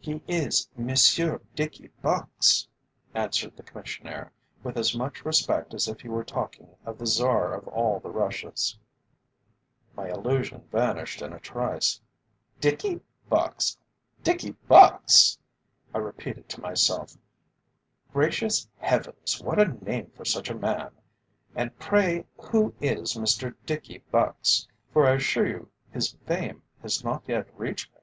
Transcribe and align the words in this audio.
"He 0.00 0.22
is 0.26 0.66
Monsieur 0.74 1.38
Dickie 1.54 1.90
Bucks," 2.00 2.66
answered 3.12 3.58
the 3.58 3.62
Commissionaire, 3.62 4.32
with 4.62 4.78
as 4.78 4.96
much 4.96 5.22
respect 5.22 5.74
as 5.74 5.86
if 5.86 6.00
he 6.00 6.08
were 6.08 6.24
talking 6.24 6.74
of 6.86 6.96
the 6.96 7.04
Czar 7.06 7.52
of 7.52 7.68
all 7.68 8.00
the 8.00 8.08
Russias. 8.08 8.78
My 9.94 10.08
illusion 10.08 10.62
vanished 10.72 11.20
in 11.20 11.34
a 11.34 11.38
trice. 11.38 12.00
"Dickie 12.58 13.00
Bucks, 13.28 13.76
Dickie 14.22 14.56
Bucks," 14.66 15.38
I 15.92 15.98
repeated 15.98 16.48
to 16.50 16.62
myself. 16.62 17.18
"Gracious 18.10 18.66
heavens! 18.78 19.42
what 19.42 19.58
a 19.60 19.74
name 19.84 20.10
for 20.16 20.24
such 20.24 20.48
a 20.48 20.54
man! 20.54 20.90
And 21.54 21.78
pray 21.78 22.24
who 22.50 22.72
is 22.80 23.12
Mr 23.12 23.54
Dickie 23.66 24.02
Bucks, 24.10 24.68
for 24.90 25.06
I 25.06 25.16
assure 25.16 25.46
you 25.46 25.68
his 25.92 26.16
fame 26.26 26.62
has 26.80 27.04
not 27.04 27.24
yet 27.28 27.46
reached 27.60 27.92
me?" 27.92 27.96